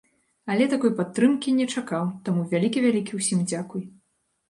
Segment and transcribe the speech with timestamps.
[0.53, 3.91] Але такой падтрымкі не чакаў, таму вялікі-вялікі усім дзякуй.